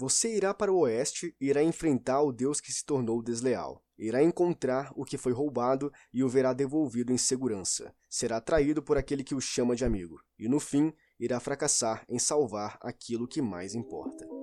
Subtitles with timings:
[0.00, 3.84] Você irá para o oeste e irá enfrentar o Deus que se tornou desleal.
[3.98, 7.94] Irá encontrar o que foi roubado e o verá devolvido em segurança.
[8.08, 10.18] Será traído por aquele que o chama de amigo.
[10.38, 14.39] E no fim, irá fracassar em salvar aquilo que mais importa.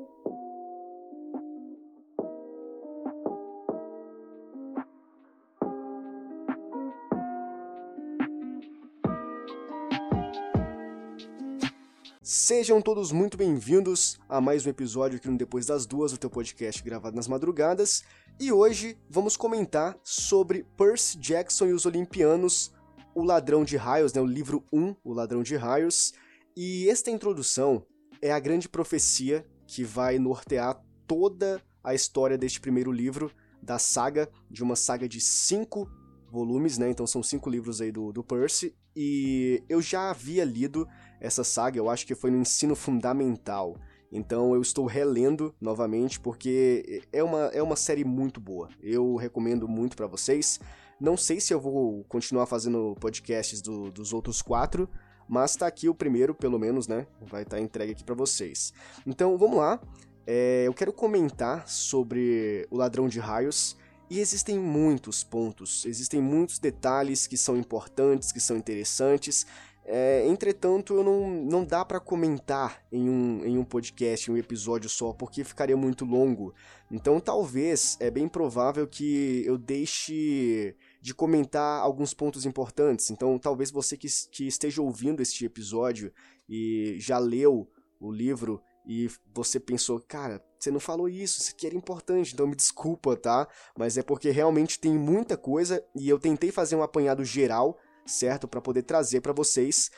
[12.30, 16.30] Sejam todos muito bem-vindos a mais um episódio aqui no Depois das Duas, o teu
[16.30, 18.04] podcast gravado nas madrugadas.
[18.38, 22.74] E hoje vamos comentar sobre Percy Jackson e os Olimpianos,
[23.16, 26.14] O Ladrão de Raios, né, o livro 1, O Ladrão de Raios.
[26.54, 27.82] E esta introdução
[28.22, 33.32] é a grande profecia que vai nortear toda a história deste primeiro livro
[33.64, 35.90] da saga, de uma saga de cinco
[36.30, 36.90] volumes, né?
[36.90, 38.76] Então são cinco livros aí do, do Percy.
[38.94, 40.86] E eu já havia lido
[41.20, 43.78] essa saga, eu acho que foi no ensino fundamental.
[44.12, 48.70] Então eu estou relendo novamente porque é uma, é uma série muito boa.
[48.82, 50.60] Eu recomendo muito para vocês.
[51.00, 54.90] Não sei se eu vou continuar fazendo podcasts do, dos outros quatro,
[55.28, 57.06] mas tá aqui o primeiro, pelo menos, né?
[57.22, 58.74] Vai estar tá entregue aqui para vocês.
[59.06, 59.80] Então vamos lá.
[60.26, 63.78] É, eu quero comentar sobre o Ladrão de Raios.
[64.10, 69.46] E existem muitos pontos, existem muitos detalhes que são importantes, que são interessantes.
[69.90, 74.90] É, entretanto, não, não dá para comentar em um, em um podcast, em um episódio
[74.90, 76.54] só, porque ficaria muito longo.
[76.92, 83.10] Então, talvez, é bem provável que eu deixe de comentar alguns pontos importantes.
[83.10, 86.12] Então, talvez você que, que esteja ouvindo este episódio
[86.50, 91.66] e já leu o livro e você pensou, cara, você não falou isso, isso aqui
[91.68, 93.48] era importante, então me desculpa, tá?
[93.78, 98.48] Mas é porque realmente tem muita coisa e eu tentei fazer um apanhado geral, certo?
[98.48, 99.92] para poder trazer para vocês.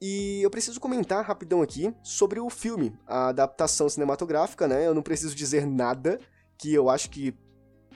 [0.00, 4.86] E eu preciso comentar rapidão aqui sobre o filme, a adaptação cinematográfica, né?
[4.86, 6.20] Eu não preciso dizer nada,
[6.58, 7.34] que eu acho que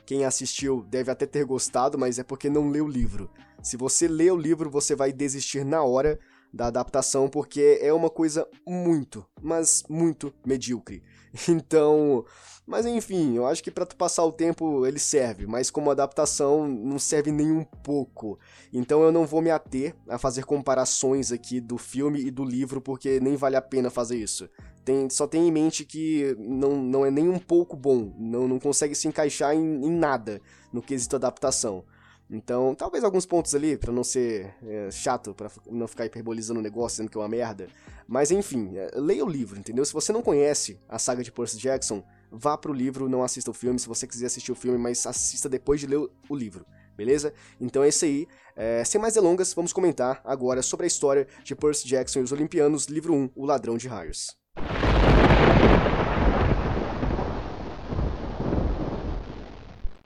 [0.06, 3.30] quem assistiu deve até ter gostado, mas é porque não leu o livro.
[3.62, 6.18] Se você lê o livro, você vai desistir na hora
[6.52, 11.02] da adaptação, porque é uma coisa muito, mas muito medíocre.
[11.48, 12.24] Então,
[12.66, 16.68] mas enfim, eu acho que para tu passar o tempo ele serve, mas como adaptação
[16.68, 18.38] não serve nem um pouco.
[18.72, 22.80] Então eu não vou me ater a fazer comparações aqui do filme e do livro,
[22.80, 24.48] porque nem vale a pena fazer isso.
[24.84, 28.58] Tem, só tem em mente que não, não é nem um pouco bom, não, não
[28.58, 30.40] consegue se encaixar em, em nada
[30.72, 31.84] no quesito adaptação.
[32.30, 36.62] Então, talvez alguns pontos ali, para não ser é, chato, para não ficar hiperbolizando o
[36.62, 37.68] negócio, sendo que é uma merda.
[38.06, 39.82] Mas enfim, é, leia o livro, entendeu?
[39.84, 43.54] Se você não conhece a saga de Percy Jackson, vá pro livro, não assista o
[43.54, 43.78] filme.
[43.78, 47.32] Se você quiser assistir o filme, mas assista depois de ler o livro, beleza?
[47.58, 48.28] Então é isso aí.
[48.54, 52.32] É, sem mais delongas, vamos comentar agora sobre a história de Percy Jackson e os
[52.32, 54.36] Olimpianos, livro 1, O Ladrão de Raios.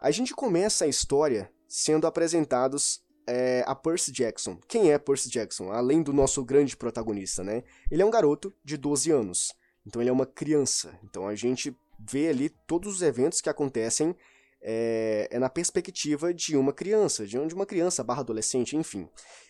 [0.01, 4.59] A gente começa a história sendo apresentados é, a Percy Jackson.
[4.69, 5.73] Quem é Percy Jackson?
[5.73, 7.65] Além do nosso grande protagonista, né?
[7.91, 9.55] Ele é um garoto de 12 anos.
[9.87, 10.95] Então ele é uma criança.
[11.03, 14.15] Então a gente vê ali todos os eventos que acontecem
[14.61, 19.09] é, é na perspectiva de uma criança, de uma criança barra adolescente, enfim.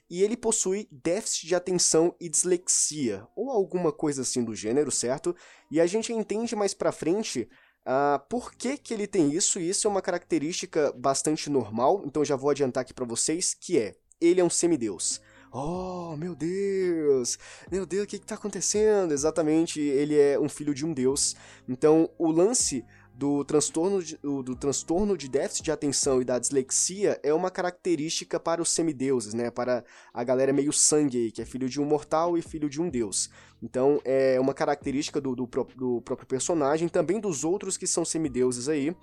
[0.09, 5.35] E ele possui déficit de atenção e dislexia, ou alguma coisa assim do gênero, certo?
[5.73, 7.49] E a gente entende mais pra frente
[7.85, 9.59] Uh, por que, que ele tem isso?
[9.59, 13.79] E isso é uma característica bastante normal, então já vou adiantar aqui para vocês, que
[13.79, 15.21] é, ele é um semideus.
[15.55, 17.39] Oh, meu Deus!
[17.71, 19.13] Meu Deus, o que está acontecendo?
[19.13, 21.37] Exatamente, ele é um filho de um deus.
[21.69, 27.21] Então, o lance do transtorno de, do transtorno de déficit de atenção e da dislexia
[27.23, 29.51] é uma característica para os semideuses, né?
[29.51, 32.81] Para a galera meio sangue aí, que é filho de um mortal e filho de
[32.81, 33.31] um deus.
[33.63, 38.69] Então é uma característica do, do, do próprio personagem, também dos outros que são semideuses
[38.69, 38.97] aí.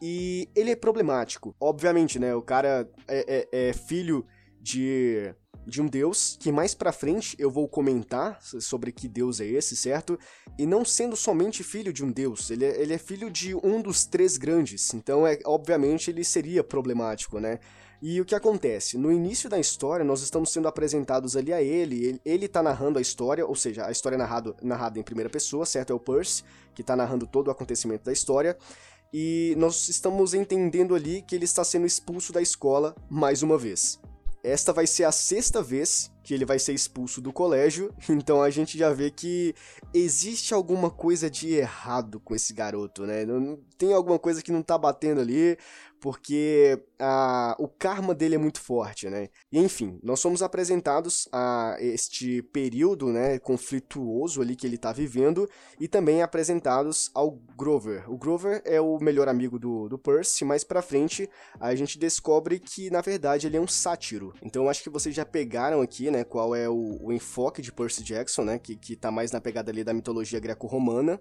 [0.00, 1.56] E ele é problemático.
[1.58, 2.34] Obviamente, né?
[2.34, 4.26] O cara é, é, é filho
[4.60, 5.34] de
[5.66, 9.76] de um deus que mais para frente eu vou comentar sobre que deus é esse,
[9.76, 10.18] certo?
[10.56, 13.82] E não sendo somente filho de um deus, ele é, ele é filho de um
[13.82, 17.58] dos três grandes, então é obviamente ele seria problemático, né?
[18.00, 18.98] E o que acontece?
[18.98, 22.98] No início da história, nós estamos sendo apresentados ali a ele, ele, ele tá narrando
[22.98, 25.92] a história, ou seja, a história é narrado, narrada em primeira pessoa, certo?
[25.92, 28.56] É o Percy, que tá narrando todo o acontecimento da história,
[29.12, 33.98] e nós estamos entendendo ali que ele está sendo expulso da escola mais uma vez.
[34.46, 38.50] Esta vai ser a sexta vez que ele vai ser expulso do colégio, então a
[38.50, 39.54] gente já vê que
[39.94, 43.24] existe alguma coisa de errado com esse garoto, né?
[43.78, 45.56] Tem alguma coisa que não tá batendo ali,
[46.00, 49.28] porque a, o karma dele é muito forte, né?
[49.50, 55.48] E enfim, nós somos apresentados a este período, né, conflituoso ali que ele tá vivendo
[55.80, 58.10] e também apresentados ao Grover.
[58.10, 62.58] O Grover é o melhor amigo do, do Percy, mais pra frente a gente descobre
[62.58, 64.32] que na verdade ele é um sátiro.
[64.42, 68.02] Então acho que vocês já pegaram aqui, né, qual é o, o enfoque de Percy
[68.02, 71.18] Jackson, né, que, que tá mais na pegada ali da mitologia greco-romana.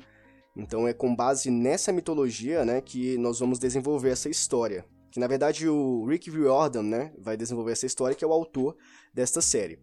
[0.56, 4.86] Então é com base nessa mitologia, né, que nós vamos desenvolver essa história.
[5.12, 8.75] Que na verdade o Rick Riordan, né, vai desenvolver essa história, que é o autor
[9.13, 9.80] desta série.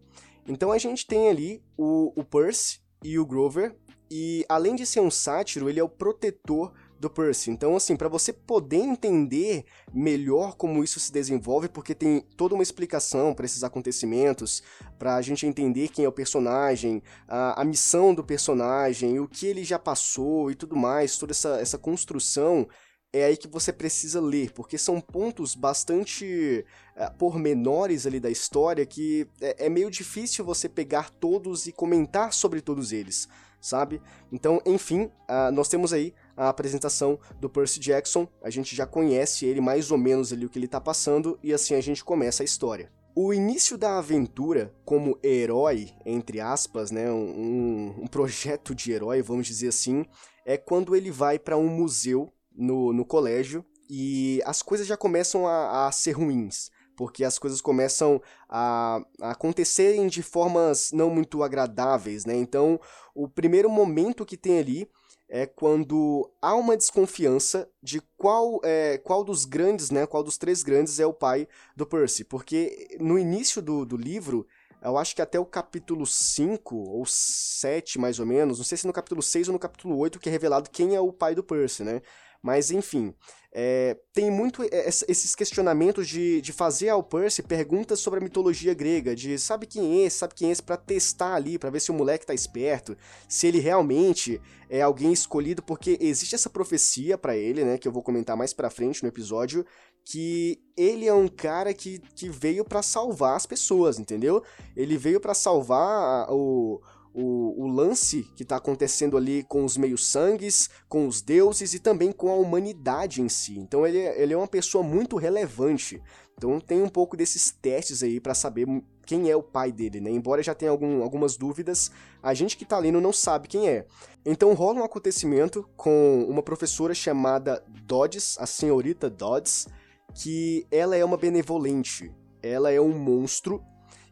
[0.47, 3.75] Então a gente tem ali o, o Percy e o Grover,
[4.09, 6.73] e além de ser um sátiro, ele é o protetor
[7.03, 7.51] do Percy.
[7.51, 12.63] Então, assim, para você poder entender melhor como isso se desenvolve, porque tem toda uma
[12.63, 14.63] explicação para esses acontecimentos,
[14.97, 19.45] para a gente entender quem é o personagem, a, a, missão do personagem, o que
[19.45, 22.67] ele já passou e tudo mais, toda essa, essa construção.
[23.15, 26.65] É aí que você precisa ler, porque são pontos bastante
[26.95, 32.33] é, pormenores ali da história que é, é meio difícil você pegar todos e comentar
[32.33, 33.27] sobre todos eles
[33.63, 34.01] sabe?
[34.29, 39.45] Então, enfim, uh, nós temos aí a apresentação do Percy Jackson, a gente já conhece
[39.45, 42.43] ele mais ou menos ali o que ele tá passando, e assim a gente começa
[42.43, 42.91] a história.
[43.15, 49.45] O início da aventura como herói, entre aspas, né, um, um projeto de herói, vamos
[49.45, 50.05] dizer assim,
[50.45, 55.47] é quando ele vai para um museu no, no colégio e as coisas já começam
[55.47, 61.43] a, a ser ruins porque as coisas começam a, a, acontecerem de formas não muito
[61.43, 62.35] agradáveis, né?
[62.35, 62.79] Então,
[63.15, 64.87] o primeiro momento que tem ali
[65.35, 70.61] é quando há uma desconfiança de qual é qual dos grandes, né, qual dos três
[70.61, 74.45] grandes é o pai do Percy, porque no início do, do livro,
[74.79, 78.85] eu acho que até o capítulo 5 ou 7 mais ou menos, não sei se
[78.85, 81.43] no capítulo 6 ou no capítulo 8 que é revelado quem é o pai do
[81.43, 82.03] Percy, né?
[82.39, 83.15] Mas enfim,
[83.55, 89.15] é, tem muito esses questionamentos de, de fazer ao Percy perguntas sobre a mitologia grega,
[89.15, 91.91] de sabe quem é esse, sabe quem é esse, pra testar ali, para ver se
[91.91, 92.97] o moleque tá esperto,
[93.29, 97.91] se ele realmente é alguém escolhido, porque existe essa profecia para ele, né, que eu
[97.91, 99.63] vou comentar mais pra frente no episódio,
[100.03, 104.43] que ele é um cara que, que veio para salvar as pessoas, entendeu?
[104.75, 106.81] Ele veio para salvar o
[107.13, 112.11] o, o lance que está acontecendo ali com os meios-sangues, com os deuses e também
[112.11, 113.59] com a humanidade em si.
[113.59, 116.01] Então ele, é, ele é uma pessoa muito relevante.
[116.35, 118.67] Então tem um pouco desses testes aí para saber
[119.05, 120.09] quem é o pai dele, né?
[120.09, 123.85] Embora já tenha algum, algumas dúvidas, a gente que tá lendo não sabe quem é.
[124.25, 129.67] Então rola um acontecimento com uma professora chamada Dodds, a senhorita Dodds,
[130.15, 132.11] que ela é uma benevolente,
[132.41, 133.63] ela é um monstro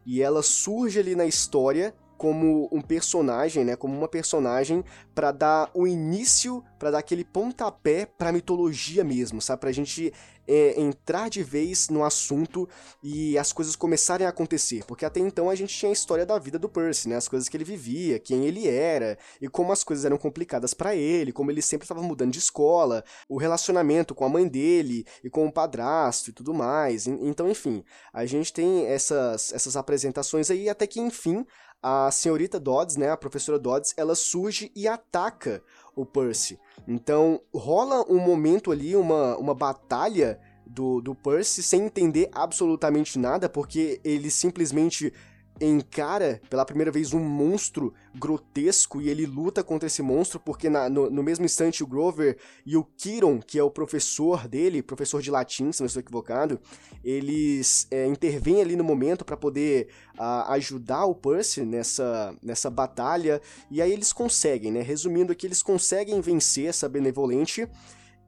[0.04, 5.68] e ela surge ali na história como um personagem, né, como uma personagem para dar
[5.74, 10.12] o início, para dar aquele pontapé para a mitologia mesmo, sabe, pra gente
[10.46, 12.68] é, entrar de vez no assunto
[13.02, 16.38] e as coisas começarem a acontecer, porque até então a gente tinha a história da
[16.38, 19.82] vida do Percy, né, as coisas que ele vivia, quem ele era e como as
[19.82, 24.24] coisas eram complicadas para ele, como ele sempre estava mudando de escola, o relacionamento com
[24.24, 27.08] a mãe dele e com o padrasto e tudo mais.
[27.08, 27.82] Então, enfim,
[28.12, 31.44] a gente tem essas essas apresentações aí até que enfim
[31.82, 35.62] a senhorita Dodds, né, a professora Dodds, ela surge e ataca
[35.96, 36.58] o Percy.
[36.86, 43.48] Então rola um momento ali, uma, uma batalha do, do Percy sem entender absolutamente nada,
[43.48, 45.12] porque ele simplesmente
[45.66, 50.88] encara pela primeira vez um monstro grotesco e ele luta contra esse monstro porque na,
[50.88, 52.36] no, no, mesmo instante o Grover
[52.66, 56.60] e o Kiron, que é o professor dele, professor de latim, se não estou equivocado,
[57.04, 63.40] eles é, intervêm ali no momento para poder a, ajudar o Percy nessa, nessa batalha
[63.70, 64.82] e aí eles conseguem, né?
[64.82, 67.68] Resumindo aqui, eles conseguem vencer essa benevolente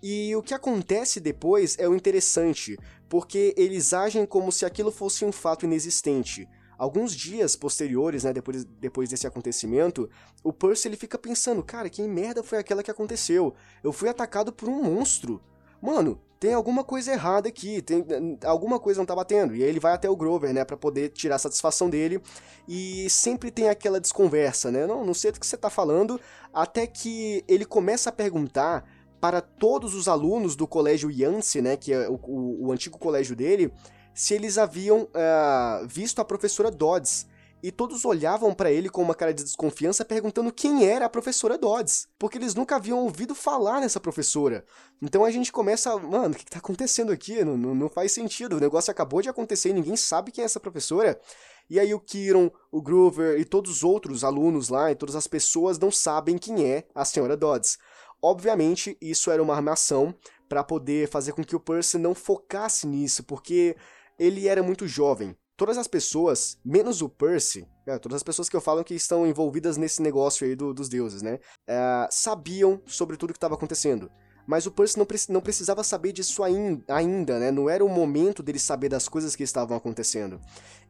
[0.06, 5.25] e o que acontece depois é o interessante, porque eles agem como se aquilo fosse
[5.25, 6.47] um fato inexistente.
[6.78, 10.09] Alguns dias posteriores, né, depois, depois desse acontecimento,
[10.43, 13.54] o Percy ele fica pensando, cara, que merda foi aquela que aconteceu?
[13.83, 15.40] Eu fui atacado por um monstro.
[15.81, 18.04] Mano, tem alguma coisa errada aqui, tem
[18.45, 19.54] alguma coisa não tá batendo.
[19.54, 22.21] E aí ele vai até o Grover, né, para poder tirar a satisfação dele.
[22.69, 24.87] E sempre tem aquela desconversa, né?
[24.87, 26.21] Não, não sei do que você tá falando,
[26.52, 28.85] até que ele começa a perguntar
[29.21, 33.35] para todos os alunos do colégio Yance, né, que é o, o, o antigo colégio
[33.35, 33.73] dele,
[34.14, 37.26] se eles haviam uh, visto a professora Dodds.
[37.62, 41.56] E todos olhavam para ele com uma cara de desconfiança, perguntando quem era a professora
[41.56, 44.66] Dodds, porque eles nunca haviam ouvido falar nessa professora.
[45.00, 47.42] Então a gente começa, mano, o que, tá acontecendo aqui?
[47.42, 50.44] Não, não, não faz sentido, o negócio acabou de acontecer e ninguém sabe quem é
[50.44, 51.18] essa professora.
[51.71, 55.26] E aí o Kiron, o Groover e todos os outros alunos lá e todas as
[55.26, 57.78] pessoas não sabem quem é a senhora Dodds.
[58.21, 60.14] Obviamente, isso era uma armação
[60.49, 63.76] para poder fazer com que o Percy não focasse nisso, porque
[64.18, 65.37] ele era muito jovem.
[65.56, 69.25] Todas as pessoas, menos o Percy, é, todas as pessoas que eu falo que estão
[69.26, 74.11] envolvidas nesse negócio aí do, dos deuses, né, é, sabiam sobre tudo que estava acontecendo.
[74.47, 77.50] Mas o Percy não, não precisava saber disso ainda, né?
[77.50, 80.40] Não era o momento dele saber das coisas que estavam acontecendo.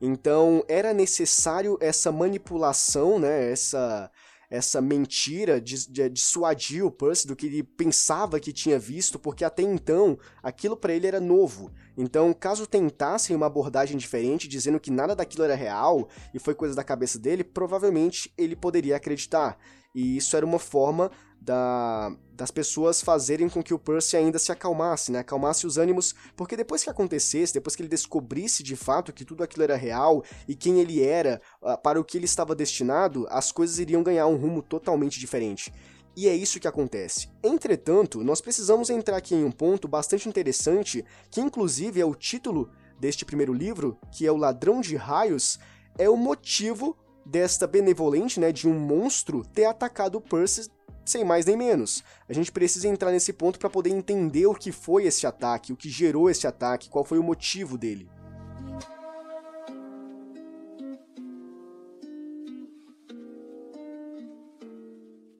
[0.00, 3.52] Então, era necessário essa manipulação, né?
[3.52, 4.10] Essa,
[4.54, 9.62] essa mentira de, dissuadir o Percy do que ele pensava que tinha visto, porque até
[9.62, 11.72] então aquilo para ele era novo.
[11.96, 16.74] Então, caso tentassem uma abordagem diferente, dizendo que nada daquilo era real e foi coisa
[16.74, 19.58] da cabeça dele, provavelmente ele poderia acreditar.
[19.92, 21.10] E isso era uma forma
[21.44, 25.18] da, das pessoas fazerem com que o Percy ainda se acalmasse, né?
[25.18, 29.44] Acalmasse os ânimos, porque depois que acontecesse, depois que ele descobrisse de fato que tudo
[29.44, 33.52] aquilo era real e quem ele era, uh, para o que ele estava destinado, as
[33.52, 35.72] coisas iriam ganhar um rumo totalmente diferente.
[36.16, 37.28] E é isso que acontece.
[37.42, 42.70] Entretanto, nós precisamos entrar aqui em um ponto bastante interessante, que inclusive é o título
[42.98, 45.58] deste primeiro livro, que é o Ladrão de Raios,
[45.98, 46.96] é o motivo
[47.26, 50.68] desta benevolente, né, de um monstro ter atacado Percy
[51.04, 52.02] sem mais nem menos.
[52.28, 55.76] A gente precisa entrar nesse ponto para poder entender o que foi esse ataque, o
[55.76, 58.10] que gerou esse ataque, qual foi o motivo dele.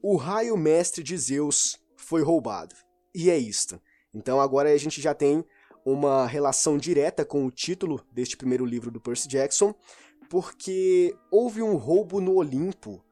[0.02, 2.75] O raio mestre de Zeus foi roubado.
[3.14, 3.80] E é isto.
[4.12, 5.42] Então agora a gente já tem
[5.85, 9.75] uma relação direta com o título deste primeiro livro do Percy Jackson,
[10.28, 13.02] porque houve um roubo no Olimpo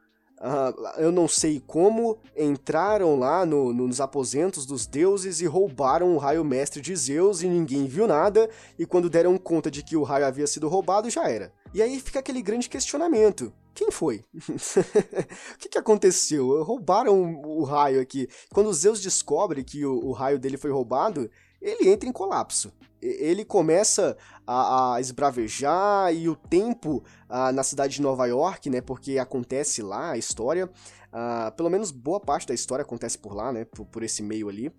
[0.43, 6.19] Uh, eu não sei como, entraram lá no, nos aposentos dos deuses e roubaram o
[6.19, 10.03] raio mestre de Zeus e ninguém viu nada, e quando deram conta de que o
[10.03, 11.53] raio havia sido roubado, já era.
[11.73, 13.53] E aí fica aquele grande questionamento.
[13.73, 14.25] Quem foi?
[14.35, 16.63] o que, que, aconteceu?
[16.65, 18.29] Roubaram o raio aqui.
[18.53, 21.31] Quando Zeus descobre que o, o raio dele foi roubado,
[21.63, 22.73] ele entra em colapso.
[23.01, 24.17] Ele começa
[24.47, 28.81] a, a esbravejar e o tempo uh, na cidade de Nova York, né?
[28.81, 30.67] Porque acontece lá a história.
[30.67, 33.65] Uh, pelo menos boa parte da história acontece por lá, né?
[33.65, 34.73] Por, por esse meio ali.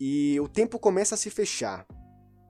[0.00, 1.86] E o tempo começa a se fechar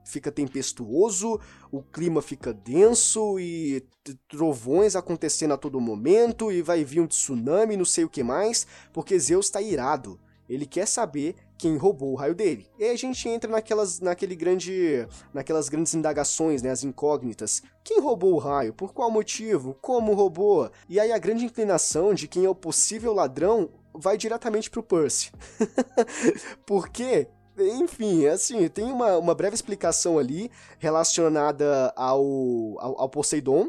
[0.07, 1.39] fica tempestuoso,
[1.71, 3.85] o clima fica denso e
[4.27, 8.65] trovões acontecendo a todo momento e vai vir um tsunami, não sei o que mais,
[8.93, 10.19] porque Zeus está irado.
[10.47, 12.67] Ele quer saber quem roubou o raio dele.
[12.77, 17.61] E aí a gente entra naquelas, naquele grande, naquelas grandes indagações, né, as incógnitas.
[17.83, 18.73] Quem roubou o raio?
[18.73, 19.73] Por qual motivo?
[19.81, 20.69] Como roubou?
[20.87, 25.31] E aí a grande inclinação de quem é o possível ladrão vai diretamente pro Percy.
[26.65, 27.27] Por quê?
[27.57, 32.23] Enfim, assim, tem uma, uma breve explicação ali relacionada ao,
[32.77, 33.67] ao, ao Poseidon,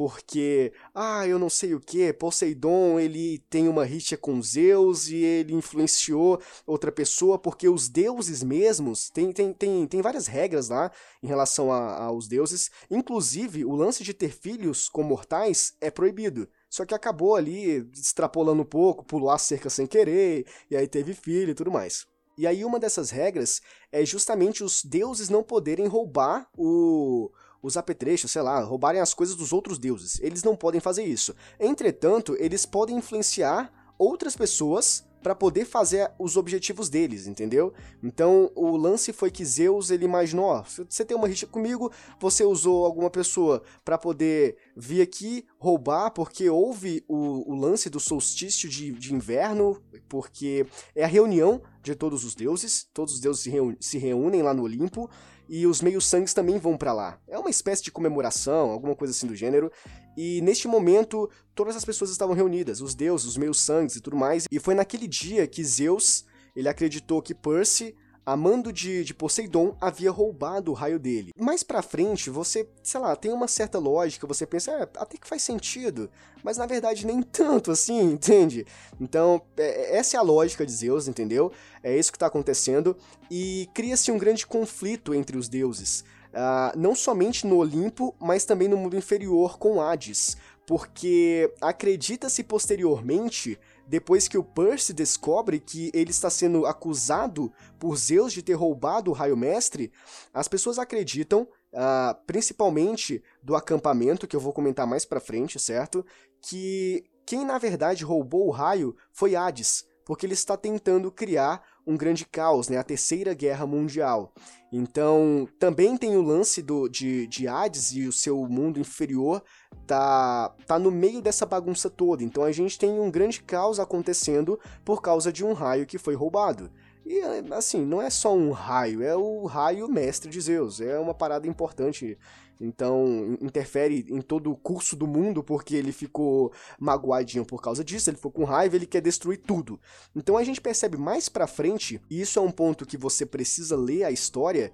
[0.00, 5.16] porque, ah, eu não sei o que, Poseidon, ele tem uma rixa com Zeus e
[5.16, 10.90] ele influenciou outra pessoa, porque os deuses mesmos, tem, tem, tem, tem várias regras lá
[11.22, 16.48] em relação a, aos deuses, inclusive o lance de ter filhos com mortais é proibido.
[16.70, 21.12] Só que acabou ali extrapolando um pouco, pulou a cerca sem querer, e aí teve
[21.12, 22.06] filho e tudo mais.
[22.38, 23.60] E aí uma dessas regras
[23.92, 27.30] é justamente os deuses não poderem roubar o,
[27.62, 30.18] os apetrechos, sei lá, roubarem as coisas dos outros deuses.
[30.20, 31.34] Eles não podem fazer isso.
[31.58, 37.72] Entretanto, eles podem influenciar outras pessoas para poder fazer os objetivos deles, entendeu?
[38.02, 42.44] Então, o lance foi que Zeus ele imaginou, ó, você tem uma rixa comigo, você
[42.44, 48.68] usou alguma pessoa para poder vir aqui roubar, porque houve o, o lance do solstício
[48.68, 53.50] de, de, inverno, porque é a reunião de todos os deuses, todos os deuses se,
[53.80, 55.10] se reúnem lá no Olimpo,
[55.52, 57.18] e os meios-sangues também vão para lá.
[57.26, 59.68] É uma espécie de comemoração, alguma coisa assim do gênero.
[60.16, 64.46] E neste momento, todas as pessoas estavam reunidas, os deuses, os meios-sangues e tudo mais.
[64.48, 67.96] E foi naquele dia que Zeus, ele acreditou que Percy
[68.32, 71.32] amando de, de Poseidon, havia roubado o raio dele.
[71.36, 75.26] Mais pra frente, você, sei lá, tem uma certa lógica, você pensa, é, até que
[75.26, 76.08] faz sentido,
[76.42, 78.64] mas na verdade nem tanto assim, entende?
[79.00, 81.50] Então, é, essa é a lógica de Zeus, entendeu?
[81.82, 82.96] É isso que está acontecendo,
[83.28, 86.04] e cria-se um grande conflito entre os deuses.
[86.30, 93.58] Uh, não somente no Olimpo, mas também no mundo inferior com Hades, porque acredita-se posteriormente
[93.90, 99.10] depois que o Percy descobre que ele está sendo acusado por Zeus de ter roubado
[99.10, 99.90] o Raio Mestre,
[100.32, 101.42] as pessoas acreditam,
[101.72, 106.06] uh, principalmente do acampamento, que eu vou comentar mais pra frente, certo?
[106.40, 111.96] Que quem na verdade roubou o raio foi Hades, porque ele está tentando criar um
[111.96, 112.78] grande caos, né?
[112.78, 114.32] A Terceira Guerra Mundial.
[114.72, 119.42] Então, também tem o lance do, de, de Hades e o seu mundo inferior
[119.86, 122.22] tá, tá no meio dessa bagunça toda.
[122.22, 126.14] Então a gente tem um grande caos acontecendo por causa de um raio que foi
[126.14, 126.70] roubado.
[127.04, 127.20] E
[127.52, 130.80] assim, não é só um raio, é o raio mestre de Zeus.
[130.80, 132.16] É uma parada importante
[132.60, 138.10] então, interfere em todo o curso do mundo, porque ele ficou magoadinho por causa disso,
[138.10, 139.80] ele ficou com raiva, ele quer destruir tudo.
[140.14, 143.76] Então a gente percebe mais pra frente, e isso é um ponto que você precisa
[143.76, 144.72] ler a história,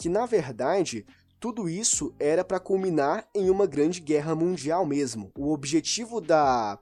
[0.00, 1.06] que na verdade
[1.38, 5.30] tudo isso era para culminar em uma grande guerra mundial mesmo.
[5.36, 6.78] O objetivo da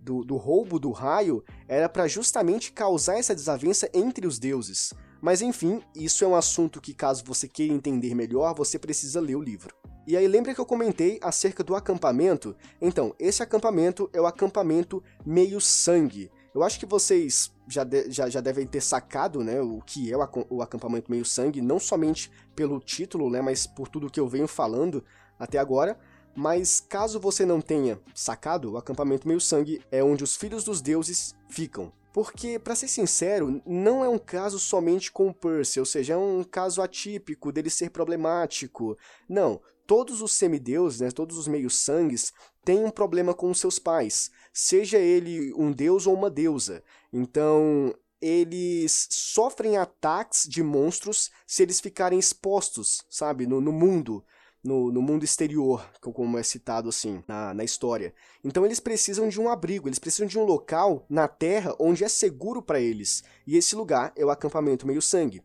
[0.00, 4.94] do, do roubo do raio era para justamente causar essa desavença entre os deuses.
[5.20, 9.36] Mas enfim, isso é um assunto que, caso você queira entender melhor, você precisa ler
[9.36, 9.74] o livro.
[10.06, 12.56] E aí lembra que eu comentei acerca do acampamento?
[12.80, 16.30] Então, esse acampamento é o acampamento meio sangue.
[16.54, 20.16] Eu acho que vocês já, de, já, já devem ter sacado né, o que é
[20.16, 24.26] o, o acampamento meio sangue, não somente pelo título, né, mas por tudo que eu
[24.26, 25.04] venho falando
[25.38, 25.98] até agora.
[26.34, 30.80] Mas caso você não tenha sacado, o acampamento meio sangue é onde os filhos dos
[30.80, 31.92] deuses ficam.
[32.12, 36.16] Porque, para ser sincero, não é um caso somente com o Percy, ou seja, é
[36.16, 38.96] um caso atípico dele ser problemático.
[39.28, 42.32] Não, todos os semideuses, né, todos os meios-sangues,
[42.64, 46.82] têm um problema com seus pais, seja ele um deus ou uma deusa.
[47.12, 54.24] Então, eles sofrem ataques de monstros se eles ficarem expostos, sabe, no, no mundo.
[54.62, 58.12] No, no, mundo exterior, como é citado assim na, na história.
[58.42, 62.08] Então eles precisam de um abrigo, eles precisam de um local na Terra onde é
[62.08, 63.22] seguro para eles.
[63.46, 65.42] E esse lugar é o acampamento meio-sangue.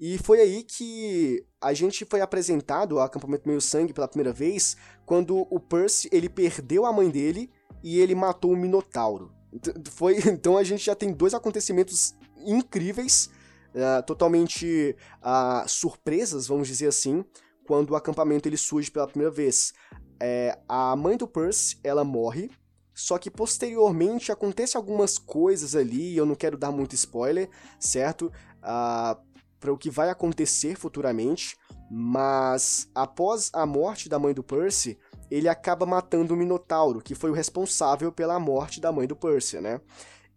[0.00, 4.76] E foi aí que a gente foi apresentado ao acampamento meio sangue pela primeira vez,
[5.04, 7.50] quando o Percy ele perdeu a mãe dele
[7.82, 9.32] e ele matou o Minotauro.
[9.90, 12.14] Foi, então a gente já tem dois acontecimentos
[12.46, 13.28] incríveis,
[13.74, 17.24] uh, totalmente uh, surpresas, vamos dizer assim,
[17.68, 19.74] quando o acampamento ele surge pela primeira vez.
[20.18, 22.50] É, a mãe do Percy ela morre,
[22.94, 28.32] só que posteriormente acontece algumas coisas ali, eu não quero dar muito spoiler, certo?
[28.62, 29.22] Uh,
[29.60, 31.58] para o que vai acontecer futuramente,
[31.90, 34.98] mas após a morte da mãe do Percy,
[35.30, 39.60] ele acaba matando o Minotauro, que foi o responsável pela morte da mãe do Percy,
[39.60, 39.78] né?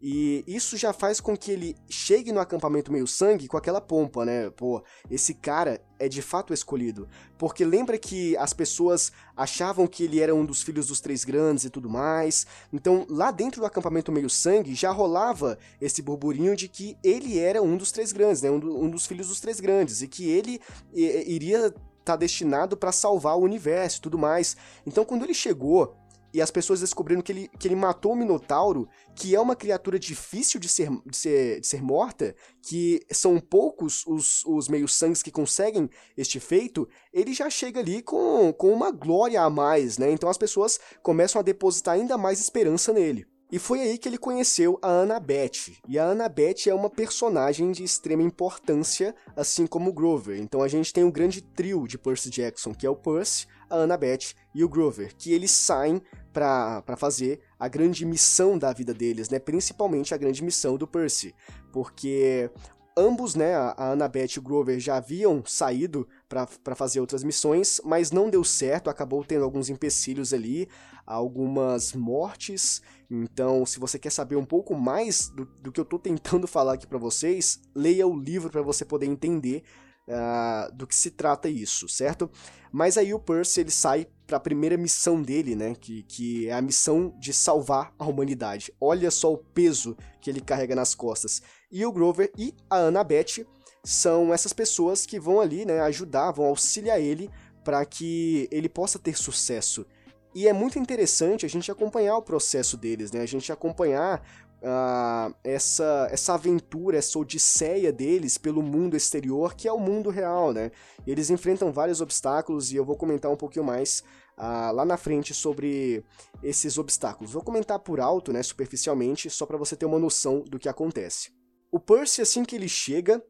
[0.01, 4.25] E isso já faz com que ele chegue no acampamento meio sangue com aquela pompa,
[4.25, 4.50] né?
[4.50, 7.08] Pô, esse cara é de fato escolhido.
[7.38, 11.66] Porque lembra que as pessoas achavam que ele era um dos filhos dos três grandes
[11.66, 12.48] e tudo mais.
[12.74, 17.61] Então, lá dentro do acampamento meio sangue já rolava esse burburinho de que ele era
[17.61, 18.50] um dos três grandes, né?
[18.50, 20.01] Um, do, um dos filhos dos três grandes.
[20.01, 20.59] E que ele
[20.92, 24.57] iria estar tá destinado para salvar o universo e tudo mais.
[24.83, 25.96] Então, quando ele chegou
[26.33, 30.00] e as pessoas descobriram que ele, que ele matou o Minotauro, que é uma criatura
[30.00, 35.31] difícil de ser, de ser, de ser morta, que são poucos os, os meios-sangues que
[35.31, 40.11] conseguem este feito, ele já chega ali com, com uma glória a mais, né?
[40.11, 43.25] Então as pessoas começam a depositar ainda mais esperança nele.
[43.51, 45.74] E foi aí que ele conheceu a Annabeth.
[45.85, 50.39] E a Annabeth é uma personagem de extrema importância, assim como o Grover.
[50.39, 53.79] Então a gente tem um grande trio de Percy Jackson, que é o Percy, a
[53.79, 56.01] Annabeth e o Grover, que eles saem
[56.33, 59.39] para fazer a grande missão da vida deles, né?
[59.39, 61.33] Principalmente a grande missão do Percy,
[61.72, 62.50] porque
[62.98, 68.11] ambos, né, a Annabeth e o Grover já haviam saído para fazer outras missões, mas
[68.11, 70.67] não deu certo, acabou tendo alguns empecilhos ali,
[71.05, 72.81] algumas mortes.
[73.09, 76.74] Então, se você quer saber um pouco mais do, do que eu estou tentando falar
[76.74, 79.63] aqui para vocês, leia o livro para você poder entender
[80.07, 82.29] uh, do que se trata isso, certo?
[82.72, 85.75] Mas aí o Percy ele sai para a primeira missão dele, né?
[85.75, 88.74] Que, que é a missão de salvar a humanidade.
[88.79, 91.41] Olha só o peso que ele carrega nas costas.
[91.70, 93.46] E o Grover e a Annabeth
[93.83, 95.81] são essas pessoas que vão ali, né?
[95.81, 97.29] Ajudar, vão auxiliar ele
[97.61, 99.85] para que ele possa ter sucesso.
[100.33, 103.20] E é muito interessante a gente acompanhar o processo deles, né?
[103.20, 104.24] A gente acompanhar
[104.61, 110.53] uh, essa, essa aventura, essa odisseia deles pelo mundo exterior, que é o mundo real,
[110.53, 110.72] né?
[111.05, 114.03] Eles enfrentam vários obstáculos e eu vou comentar um pouquinho mais
[114.37, 116.03] uh, lá na frente sobre
[116.44, 117.33] esses obstáculos.
[117.33, 121.31] Vou comentar por alto, né, superficialmente, só para você ter uma noção do que acontece.
[121.72, 123.24] O Percy, assim que ele chega,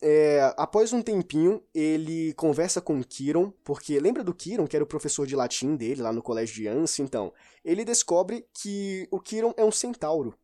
[0.00, 4.88] é, após um tempinho, ele conversa com Kiron, porque lembra do Kiron, que era o
[4.88, 7.02] professor de latim dele lá no colégio de Anse?
[7.02, 7.32] Então,
[7.64, 10.34] ele descobre que o Kiron é um centauro.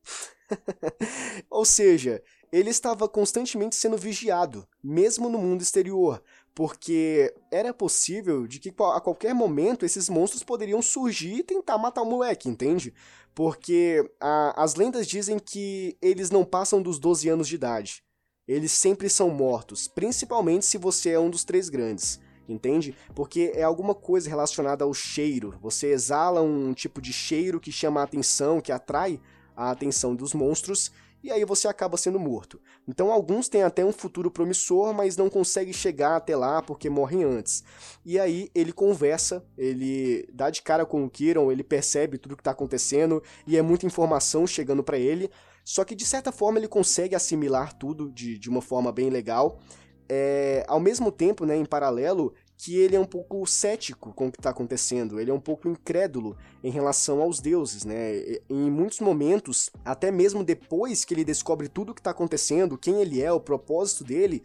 [1.49, 6.23] Ou seja, ele estava constantemente sendo vigiado, mesmo no mundo exterior,
[6.55, 12.03] porque era possível de que a qualquer momento esses monstros poderiam surgir e tentar matar
[12.03, 12.95] o moleque, entende?
[13.35, 18.03] Porque a, as lendas dizem que eles não passam dos 12 anos de idade.
[18.47, 22.95] eles sempre são mortos, principalmente se você é um dos três grandes entende?
[23.15, 25.59] Porque é alguma coisa relacionada ao cheiro.
[25.63, 29.21] Você exala um tipo de cheiro que chama a atenção, que atrai
[29.57, 30.93] a atenção dos monstros,
[31.25, 32.61] e aí você acaba sendo morto.
[32.87, 37.25] Então alguns têm até um futuro promissor, mas não conseguem chegar até lá porque morrem
[37.25, 37.65] antes.
[38.05, 42.43] E aí ele conversa, ele dá de cara com o Kiron, ele percebe tudo que
[42.43, 45.31] está acontecendo e é muita informação chegando para ele.
[45.65, 49.59] Só que de certa forma ele consegue assimilar tudo de, de uma forma bem legal.
[50.07, 54.33] É, ao mesmo tempo, né, em paralelo, que ele é um pouco cético com o
[54.33, 58.39] que está acontecendo, ele é um pouco incrédulo em relação aos deuses, né?
[58.49, 63.01] Em muitos momentos, até mesmo depois que ele descobre tudo o que está acontecendo, quem
[63.01, 64.43] ele é, o propósito dele,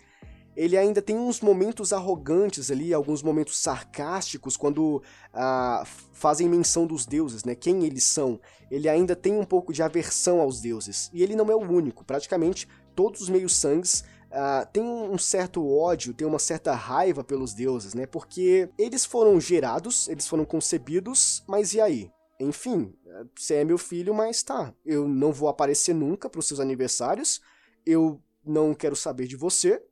[0.56, 5.02] ele ainda tem uns momentos arrogantes ali, alguns momentos sarcásticos quando
[5.34, 7.56] ah, fazem menção dos deuses, né?
[7.56, 8.42] Quem eles são.
[8.70, 11.10] Ele ainda tem um pouco de aversão aos deuses.
[11.14, 12.04] E ele não é o único.
[12.04, 17.96] Praticamente todos os meios-sangues Uh, tem um certo ódio, tem uma certa raiva pelos deuses,
[17.96, 18.06] né?
[18.06, 22.12] Porque eles foram gerados, eles foram concebidos, mas e aí?
[22.40, 22.94] Enfim,
[23.36, 24.74] você é meu filho, mas tá.
[24.86, 27.42] Eu não vou aparecer nunca para os seus aniversários,
[27.86, 29.84] eu não quero saber de você,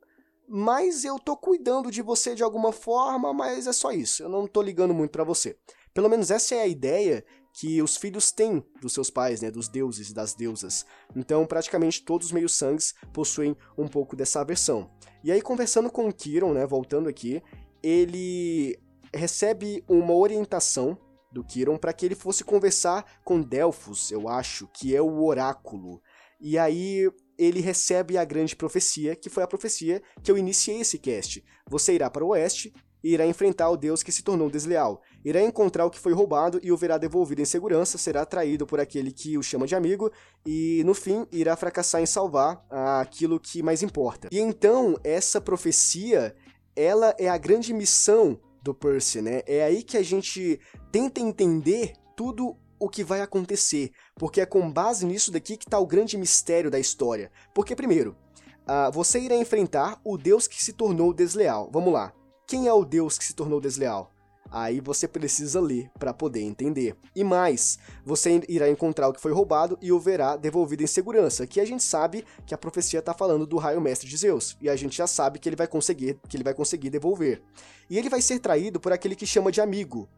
[0.48, 4.24] mas eu tô cuidando de você de alguma forma, mas é só isso.
[4.24, 5.58] Eu não tô ligando muito para você.
[5.94, 7.26] Pelo menos essa é a ideia
[7.60, 10.86] que os filhos têm dos seus pais, né, dos deuses e das deusas.
[11.16, 14.92] Então, praticamente todos os meios-sangues possuem um pouco dessa aversão.
[15.24, 17.42] E aí, conversando com o Kiron, né, voltando aqui,
[17.82, 18.78] ele
[19.12, 20.96] recebe uma orientação
[21.32, 26.00] do Kiron para que ele fosse conversar com Delfos, eu acho, que é o oráculo.
[26.40, 31.00] E aí ele recebe a grande profecia, que foi a profecia que eu iniciei esse
[31.00, 31.44] cast.
[31.68, 32.72] Você irá para o oeste
[33.04, 35.02] e irá enfrentar o Deus que se tornou desleal.
[35.28, 38.80] Irá encontrar o que foi roubado e o verá devolvido em segurança, será traído por
[38.80, 40.10] aquele que o chama de amigo
[40.46, 44.30] e, no fim, irá fracassar em salvar aquilo que mais importa.
[44.32, 46.34] E então, essa profecia,
[46.74, 49.42] ela é a grande missão do Percy, né?
[49.46, 50.62] É aí que a gente
[50.94, 55.78] tenta entender tudo o que vai acontecer, porque é com base nisso daqui que está
[55.78, 57.30] o grande mistério da história.
[57.54, 58.16] Porque, primeiro,
[58.62, 61.70] uh, você irá enfrentar o Deus que se tornou desleal.
[61.70, 62.14] Vamos lá.
[62.48, 64.14] Quem é o Deus que se tornou desleal?
[64.50, 66.96] Aí você precisa ler para poder entender.
[67.16, 71.46] E mais, você irá encontrar o que foi roubado e o verá devolvido em segurança,
[71.46, 74.70] que a gente sabe que a profecia está falando do raio mestre de Zeus, e
[74.70, 77.42] a gente já sabe que ele vai conseguir, que ele vai conseguir devolver.
[77.90, 80.10] E ele vai ser traído por aquele que chama de amigo.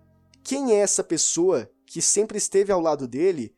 [0.43, 3.53] Quem é essa pessoa que sempre esteve ao lado dele,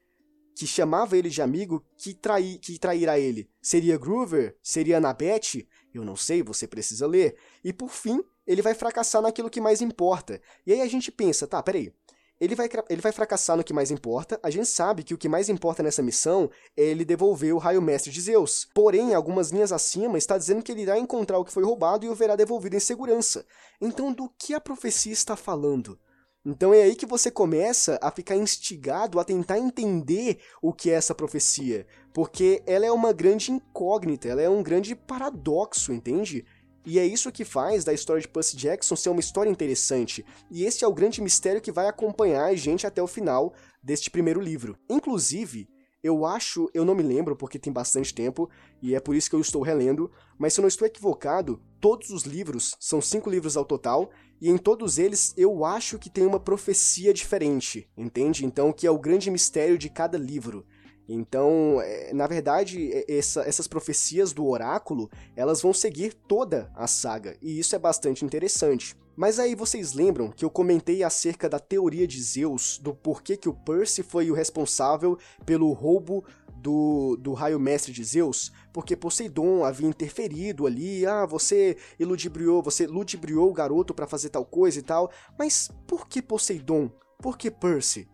[0.56, 2.18] que chamava ele de amigo, que,
[2.62, 3.50] que trairá ele?
[3.62, 4.58] Seria Groover?
[4.62, 5.68] Seria Anabete?
[5.94, 7.36] Eu não sei, você precisa ler.
[7.64, 10.42] E por fim, ele vai fracassar naquilo que mais importa.
[10.66, 11.94] E aí a gente pensa, tá, peraí.
[12.40, 14.40] Ele vai, ele vai fracassar no que mais importa.
[14.42, 17.80] A gente sabe que o que mais importa nessa missão é ele devolver o raio
[17.82, 18.68] mestre de Zeus.
[18.74, 22.10] Porém, algumas linhas acima está dizendo que ele irá encontrar o que foi roubado e
[22.10, 23.46] o verá devolvido em segurança.
[23.80, 26.00] Então, do que a profecia está falando?
[26.44, 30.96] Então é aí que você começa a ficar instigado a tentar entender o que é
[30.96, 36.44] essa profecia, porque ela é uma grande incógnita, ela é um grande paradoxo, entende?
[36.86, 40.66] E é isso que faz da história de Percy Jackson ser uma história interessante, e
[40.66, 44.42] esse é o grande mistério que vai acompanhar a gente até o final deste primeiro
[44.42, 44.78] livro.
[44.90, 45.68] Inclusive,
[46.04, 48.50] eu acho, eu não me lembro porque tem bastante tempo,
[48.82, 52.10] e é por isso que eu estou relendo, mas se eu não estou equivocado, todos
[52.10, 54.10] os livros, são cinco livros ao total,
[54.42, 58.44] e em todos eles eu acho que tem uma profecia diferente, entende?
[58.44, 60.66] Então, que é o grande mistério de cada livro.
[61.14, 67.36] Então, é, na verdade, essa, essas profecias do oráculo, elas vão seguir toda a saga,
[67.42, 68.96] e isso é bastante interessante.
[69.14, 73.50] Mas aí vocês lembram que eu comentei acerca da teoria de Zeus, do porquê que
[73.50, 76.24] o Percy foi o responsável pelo roubo
[76.56, 78.54] do, do raio mestre de Zeus?
[78.72, 84.46] Porque Poseidon havia interferido ali, ah, você iludibriou, você ludibriou o garoto para fazer tal
[84.46, 85.12] coisa e tal.
[85.38, 86.90] Mas por que Poseidon?
[87.22, 88.08] Por que Percy?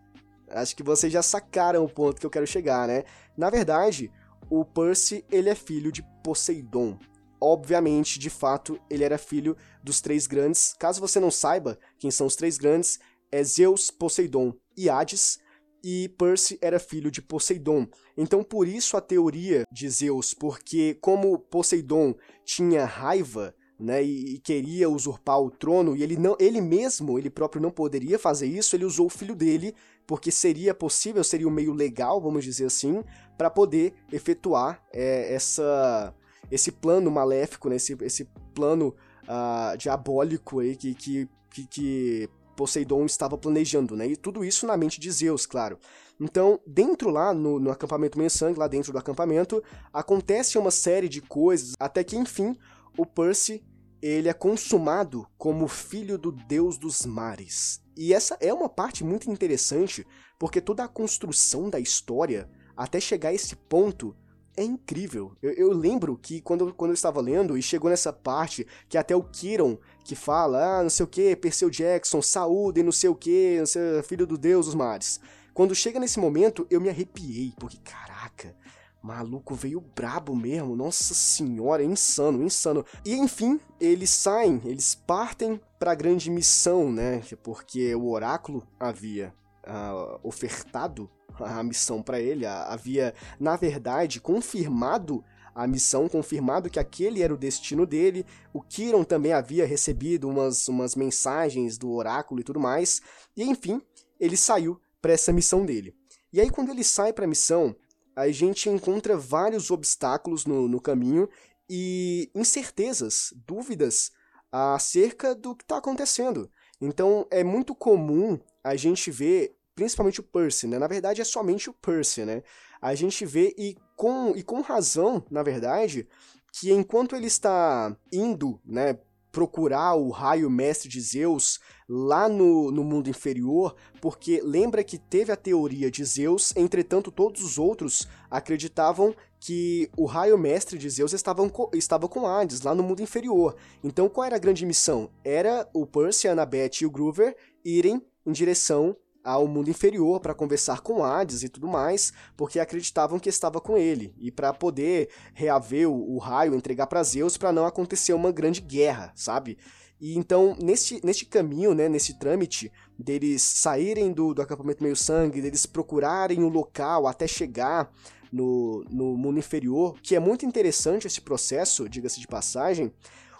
[0.50, 3.04] Acho que vocês já sacaram o ponto que eu quero chegar, né?
[3.36, 4.10] Na verdade,
[4.50, 6.98] o Percy, ele é filho de Poseidon.
[7.40, 10.74] Obviamente, de fato, ele era filho dos três grandes.
[10.78, 12.98] Caso você não saiba quem são os três grandes,
[13.30, 15.38] é Zeus, Poseidon e Hades,
[15.82, 17.86] e Percy era filho de Poseidon.
[18.16, 24.38] Então, por isso a teoria de Zeus, porque como Poseidon tinha raiva né, e, e,
[24.40, 28.74] queria usurpar o trono, e ele não, ele mesmo, ele próprio não poderia fazer isso,
[28.74, 29.72] ele usou o filho dele,
[30.08, 33.04] porque seria possível, seria um meio legal, vamos dizer assim,
[33.36, 36.14] para poder efetuar é, essa,
[36.50, 43.04] esse plano maléfico, né, esse, esse plano uh, diabólico aí que, que, que, que Poseidon
[43.04, 44.06] estava planejando, né?
[44.06, 45.78] E tudo isso na mente de Zeus, claro.
[46.18, 51.08] Então, dentro lá, no, no acampamento Meio Sangue, lá dentro do acampamento, acontece uma série
[51.08, 52.56] de coisas, até que, enfim,
[52.96, 53.62] o Percy,
[54.00, 57.80] ele é consumado como filho do deus dos mares.
[58.00, 60.06] E essa é uma parte muito interessante,
[60.38, 64.14] porque toda a construção da história, até chegar a esse ponto,
[64.56, 65.32] é incrível.
[65.42, 69.16] Eu, eu, lembro que quando, quando eu estava lendo e chegou nessa parte que até
[69.16, 73.16] o Kiron que fala, ah, não sei o que, Perseu Jackson, saúde, não sei o
[73.16, 73.64] que,
[74.04, 75.18] filho do deus dos mares.
[75.52, 78.54] Quando chega nesse momento, eu me arrepiei, porque caraca,
[79.02, 82.84] maluco veio brabo mesmo, nossa senhora, insano, insano.
[83.04, 87.22] E enfim, eles saem, eles partem para a grande missão, né?
[87.42, 89.32] Porque o oráculo havia
[89.66, 91.08] uh, ofertado
[91.38, 97.36] a missão para ele, havia, na verdade, confirmado a missão, confirmado que aquele era o
[97.36, 98.24] destino dele.
[98.52, 103.00] O Kiron também havia recebido umas, umas mensagens do oráculo e tudo mais.
[103.36, 103.80] E enfim,
[104.20, 105.94] ele saiu para essa missão dele.
[106.32, 107.74] E aí, quando ele sai para a missão,
[108.18, 111.28] a gente encontra vários obstáculos no, no caminho
[111.70, 114.10] e incertezas, dúvidas
[114.50, 116.50] acerca do que está acontecendo.
[116.80, 120.80] Então, é muito comum a gente ver principalmente o Percy, né?
[120.80, 122.42] Na verdade, é somente o Percy, né?
[122.82, 126.08] A gente vê, e com, e com razão, na verdade,
[126.52, 128.98] que enquanto ele está indo, né,
[129.30, 135.32] procurar o raio mestre de Zeus lá no, no mundo inferior, porque lembra que teve
[135.32, 141.12] a teoria de Zeus, entretanto todos os outros acreditavam que o raio mestre de Zeus
[141.12, 141.42] estava,
[141.74, 143.56] estava com Hades, lá no mundo inferior.
[143.82, 145.10] Então qual era a grande missão?
[145.24, 150.34] Era o Percy, a Annabeth e o Groover irem em direção ao mundo inferior para
[150.34, 155.08] conversar com Hades e tudo mais, porque acreditavam que estava com ele, e para poder
[155.34, 159.58] reaver o, o raio, entregar para Zeus para não acontecer uma grande guerra, sabe?
[160.00, 165.42] E então, neste, neste caminho, né, nesse trâmite, deles saírem do, do acampamento meio sangue,
[165.42, 167.92] deles procurarem o local até chegar
[168.32, 172.92] no, no mundo inferior, que é muito interessante esse processo, diga-se de passagem,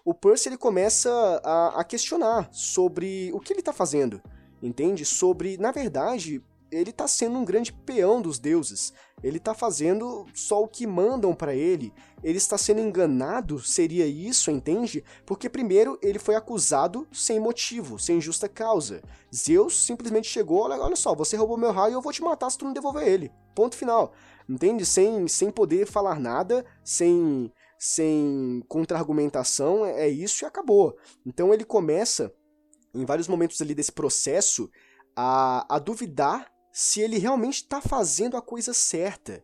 [0.05, 1.11] o Percy ele começa
[1.45, 4.21] a, a questionar sobre o que ele está fazendo
[4.63, 5.05] entende?
[5.05, 8.93] Sobre, na verdade, ele está sendo um grande peão dos deuses.
[9.23, 11.93] Ele está fazendo só o que mandam para ele.
[12.23, 15.03] Ele está sendo enganado, seria isso, entende?
[15.25, 19.03] Porque primeiro ele foi acusado sem motivo, sem justa causa.
[19.35, 22.51] Zeus simplesmente chegou, olha, olha só, você roubou meu raio e eu vou te matar
[22.51, 23.33] se tu não devolver ele.
[23.55, 24.13] Ponto final.
[24.49, 24.85] Entende?
[24.85, 30.97] Sem, sem poder falar nada, sem sem contra-argumentação, é, é isso e acabou.
[31.25, 32.33] Então ele começa
[32.95, 34.71] em vários momentos ali desse processo,
[35.17, 39.43] a, a duvidar se ele realmente está fazendo a coisa certa.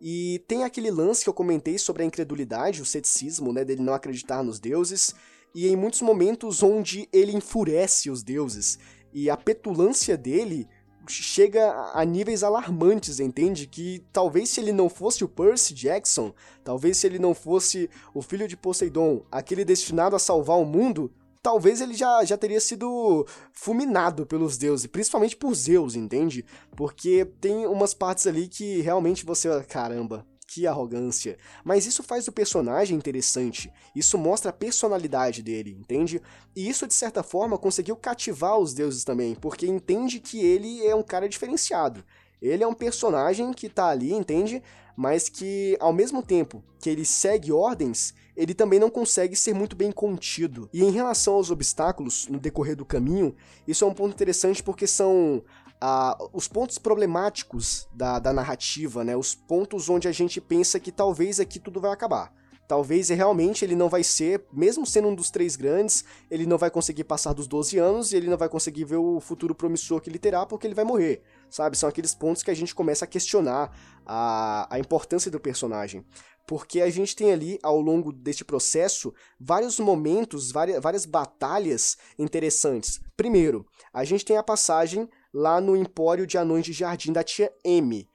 [0.00, 3.94] E tem aquele lance que eu comentei sobre a incredulidade, o ceticismo, né, dele não
[3.94, 5.14] acreditar nos deuses,
[5.54, 8.78] e em muitos momentos onde ele enfurece os deuses,
[9.12, 10.68] e a petulância dele
[11.06, 13.66] chega a níveis alarmantes, entende?
[13.66, 16.32] Que talvez se ele não fosse o Percy Jackson,
[16.64, 21.12] talvez se ele não fosse o filho de Poseidon, aquele destinado a salvar o mundo,
[21.42, 26.44] talvez ele já, já teria sido fulminado pelos deuses, principalmente por Zeus, entende?
[26.76, 31.36] Porque tem umas partes ali que realmente você, caramba, que arrogância.
[31.64, 36.22] Mas isso faz o personagem interessante, isso mostra a personalidade dele, entende?
[36.54, 40.94] E isso, de certa forma, conseguiu cativar os deuses também, porque entende que ele é
[40.94, 42.04] um cara diferenciado.
[42.40, 44.62] Ele é um personagem que tá ali, entende?
[44.96, 49.76] Mas que, ao mesmo tempo que ele segue ordens, ele também não consegue ser muito
[49.76, 50.68] bem contido.
[50.72, 53.34] E em relação aos obstáculos no decorrer do caminho,
[53.66, 55.42] isso é um ponto interessante porque são
[55.80, 59.16] ah, os pontos problemáticos da, da narrativa, né?
[59.16, 62.32] Os pontos onde a gente pensa que talvez aqui tudo vai acabar.
[62.68, 66.70] Talvez realmente ele não vai ser, mesmo sendo um dos três grandes, ele não vai
[66.70, 70.08] conseguir passar dos 12 anos e ele não vai conseguir ver o futuro promissor que
[70.08, 71.78] ele terá porque ele vai morrer, sabe?
[71.78, 73.70] São aqueles pontos que a gente começa a questionar
[74.04, 76.04] a, a importância do personagem
[76.46, 83.00] porque a gente tem ali, ao longo deste processo, vários momentos, várias, várias batalhas interessantes.
[83.16, 87.52] Primeiro, a gente tem a passagem lá no Empório de Anões de Jardim da tia
[87.64, 88.08] M.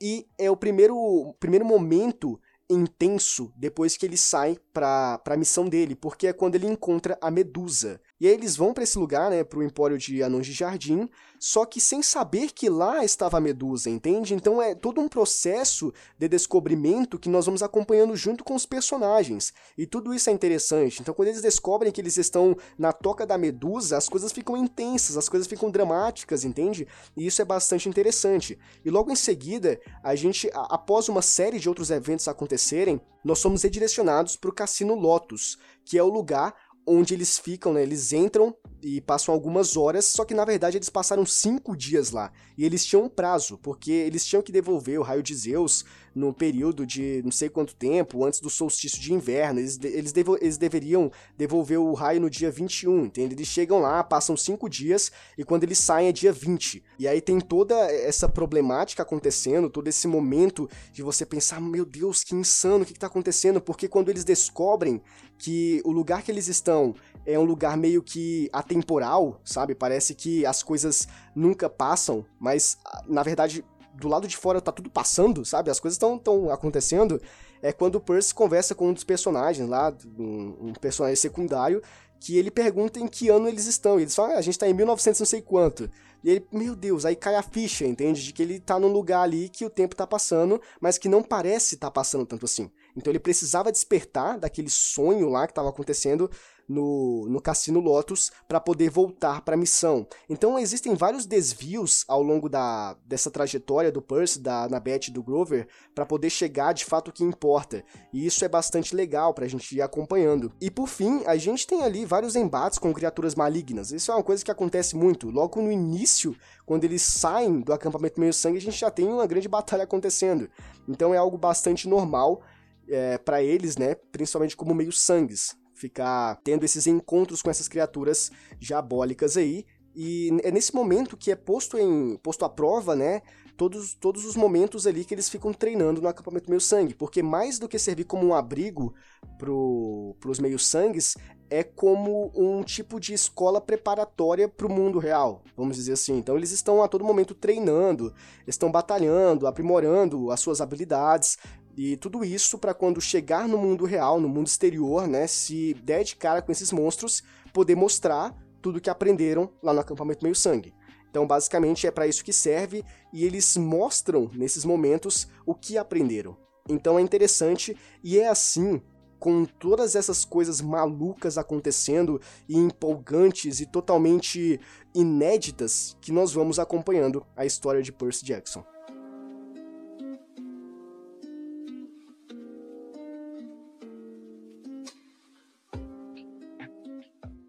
[0.00, 5.94] E é o primeiro, primeiro momento intenso depois que ele sai para a missão dele,
[5.94, 8.00] porque é quando ele encontra a Medusa.
[8.20, 11.66] E aí eles vão para esse lugar, né, pro Empório de Anões de Jardim, só
[11.66, 14.34] que sem saber que lá estava a Medusa, entende?
[14.34, 19.52] Então é todo um processo de descobrimento que nós vamos acompanhando junto com os personagens.
[19.76, 21.02] E tudo isso é interessante.
[21.02, 25.16] Então quando eles descobrem que eles estão na toca da Medusa, as coisas ficam intensas,
[25.16, 26.86] as coisas ficam dramáticas, entende?
[27.16, 28.58] E isso é bastante interessante.
[28.84, 33.62] E logo em seguida, a gente, após uma série de outros eventos acontecerem, nós somos
[33.62, 36.54] redirecionados para o Cassino Lotus, que é o lugar
[36.86, 37.82] onde eles ficam, né?
[37.82, 42.30] Eles entram e passam algumas horas, só que na verdade eles passaram cinco dias lá.
[42.56, 46.32] E eles tinham um prazo, porque eles tinham que devolver o raio de Zeus no
[46.32, 49.58] período de não sei quanto tempo, antes do solstício de inverno.
[49.58, 53.34] Eles, eles, devo, eles deveriam devolver o raio no dia 21, entende?
[53.34, 56.84] Eles chegam lá, passam cinco dias, e quando eles saem é dia 20.
[56.98, 62.22] E aí tem toda essa problemática acontecendo, todo esse momento de você pensar, meu Deus,
[62.22, 63.60] que insano, o que está acontecendo?
[63.60, 65.02] Porque quando eles descobrem
[65.44, 66.94] que o lugar que eles estão
[67.26, 69.74] é um lugar meio que atemporal, sabe?
[69.74, 73.62] Parece que as coisas nunca passam, mas na verdade
[73.94, 75.70] do lado de fora tá tudo passando, sabe?
[75.70, 77.20] As coisas estão acontecendo.
[77.60, 81.82] É quando o Percy conversa com um dos personagens lá, um, um, personagem secundário,
[82.18, 83.98] que ele pergunta em que ano eles estão.
[83.98, 85.90] E eles falam, ah, a gente tá em 1900 não sei quanto.
[86.24, 88.24] E ele, meu Deus, aí cai a ficha, entende?
[88.24, 91.22] De que ele tá num lugar ali que o tempo tá passando, mas que não
[91.22, 92.70] parece tá passando tanto assim.
[92.96, 96.30] Então ele precisava despertar daquele sonho lá que estava acontecendo
[96.68, 100.06] no, no Cassino Lotus para poder voltar para a missão.
[100.28, 105.68] Então existem vários desvios ao longo da, dessa trajetória do Percy, da Annabeth do Grover
[105.94, 107.84] para poder chegar de fato o que importa.
[108.12, 110.52] E isso é bastante legal para a gente ir acompanhando.
[110.60, 113.92] E por fim, a gente tem ali vários embates com criaturas malignas.
[113.92, 115.30] Isso é uma coisa que acontece muito.
[115.30, 119.26] Logo no início, quando eles saem do acampamento meio sangue, a gente já tem uma
[119.26, 120.48] grande batalha acontecendo.
[120.88, 122.42] Então é algo bastante normal
[122.88, 123.94] é, para eles, né?
[124.12, 129.66] Principalmente como meio sangues ficar tendo esses encontros com essas criaturas diabólicas aí.
[129.94, 133.22] E é nesse momento que é posto em posto à prova, né?
[133.56, 137.56] Todos, todos os momentos ali que eles ficam treinando no acampamento meio sangue, porque mais
[137.56, 138.92] do que servir como um abrigo
[139.38, 141.16] pro, pros meio sangues,
[141.48, 146.16] é como um tipo de escola preparatória para o mundo real, vamos dizer assim.
[146.16, 148.12] Então eles estão a todo momento treinando,
[148.44, 151.38] estão batalhando, aprimorando as suas habilidades,
[151.76, 156.04] e tudo isso para quando chegar no mundo real, no mundo exterior, né, se der
[156.04, 160.72] de cara com esses monstros, poder mostrar tudo que aprenderam lá no acampamento meio sangue.
[161.10, 166.36] Então, basicamente é para isso que serve e eles mostram nesses momentos o que aprenderam.
[166.68, 168.80] Então é interessante e é assim
[169.18, 174.60] com todas essas coisas malucas acontecendo e empolgantes e totalmente
[174.94, 178.64] inéditas que nós vamos acompanhando a história de Percy Jackson.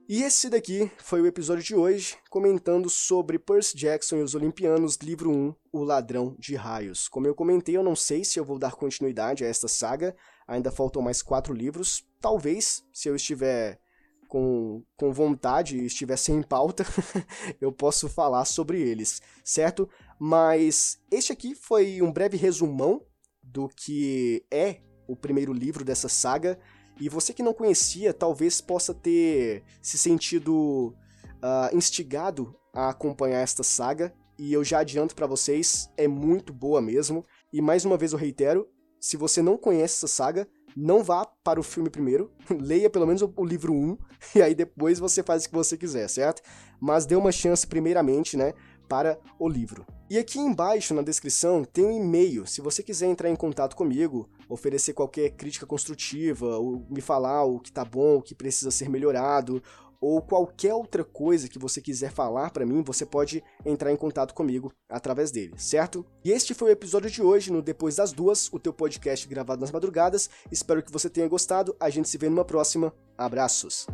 [0.08, 4.98] E esse daqui foi o episódio de hoje, comentando sobre Percy Jackson e os Olimpianos,
[4.98, 7.08] livro 1, O Ladrão de Raios.
[7.08, 10.16] Como eu comentei, eu não sei se eu vou dar continuidade a esta saga,
[10.48, 12.08] ainda faltam mais quatro livros.
[12.22, 13.80] Talvez, se eu estiver
[14.28, 16.86] com, com vontade e estiver sem pauta,
[17.60, 19.90] eu posso falar sobre eles, certo?
[20.20, 23.02] Mas este aqui foi um breve resumão
[23.42, 26.60] do que é o primeiro livro dessa saga.
[27.00, 30.96] E você que não conhecia, talvez possa ter se sentido
[31.44, 34.14] uh, instigado a acompanhar esta saga.
[34.38, 37.24] E eu já adianto para vocês, é muito boa mesmo.
[37.52, 38.68] E mais uma vez eu reitero,
[39.00, 43.22] se você não conhece essa saga, não vá para o filme primeiro, leia pelo menos
[43.22, 43.98] o livro 1,
[44.36, 46.42] e aí depois você faz o que você quiser, certo?
[46.80, 48.54] Mas dê uma chance primeiramente, né,
[48.90, 49.86] para o livro.
[50.10, 54.30] E aqui embaixo na descrição tem um e-mail, se você quiser entrar em contato comigo,
[54.50, 58.90] oferecer qualquer crítica construtiva, ou me falar o que tá bom, o que precisa ser
[58.90, 59.62] melhorado,
[60.00, 64.34] ou qualquer outra coisa que você quiser falar para mim, você pode entrar em contato
[64.34, 66.06] comigo através dele, certo?
[66.24, 69.62] E este foi o episódio de hoje no Depois das Duas, o teu podcast gravado
[69.62, 70.30] nas madrugadas.
[70.52, 71.76] Espero que você tenha gostado.
[71.80, 72.94] A gente se vê numa próxima.
[73.18, 73.88] Abraços.